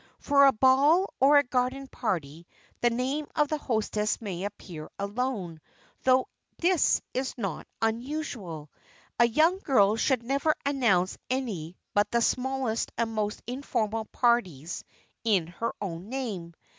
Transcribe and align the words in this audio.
For 0.17 0.47
a 0.47 0.51
ball 0.51 1.13
or 1.19 1.37
a 1.37 1.43
garden 1.43 1.85
party 1.87 2.47
the 2.81 2.89
name 2.89 3.27
of 3.35 3.49
the 3.49 3.59
hostess 3.59 4.19
may 4.19 4.45
appear 4.45 4.89
alone, 4.97 5.61
though 6.01 6.27
this 6.57 7.03
is 7.13 7.37
not 7.37 7.67
usual. 7.85 8.71
A 9.19 9.25
young 9.27 9.59
girl 9.59 9.95
should 9.97 10.23
never 10.23 10.55
announce 10.65 11.19
any 11.29 11.77
but 11.93 12.09
the 12.09 12.21
smallest 12.23 12.91
and 12.97 13.11
most 13.13 13.43
informal 13.45 14.05
parties 14.05 14.83
in 15.23 15.45
her 15.45 15.71
own 15.79 16.09
name. 16.09 16.55